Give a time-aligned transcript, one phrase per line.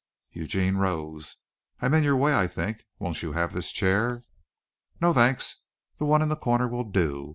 [0.31, 1.37] Eugene rose.
[1.79, 2.85] "I'm in your way, I think.
[2.97, 4.23] Won't you have this chair?"
[4.99, 5.57] "No, thanks.
[5.99, 7.29] The one in the corner will do.